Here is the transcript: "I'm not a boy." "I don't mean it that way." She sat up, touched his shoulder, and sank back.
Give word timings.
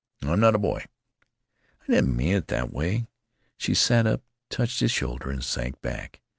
"I'm 0.23 0.39
not 0.39 0.55
a 0.55 0.57
boy." 0.57 0.83
"I 1.87 1.91
don't 1.91 2.15
mean 2.15 2.33
it 2.33 2.47
that 2.47 2.73
way." 2.73 3.05
She 3.55 3.75
sat 3.75 4.07
up, 4.07 4.23
touched 4.49 4.79
his 4.79 4.89
shoulder, 4.89 5.29
and 5.29 5.43
sank 5.43 5.79
back. 5.83 6.21